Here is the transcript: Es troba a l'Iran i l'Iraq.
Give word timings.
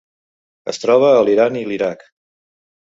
Es 0.73 0.81
troba 0.85 1.13
a 1.19 1.21
l'Iran 1.29 1.61
i 1.61 1.65
l'Iraq. 1.69 2.05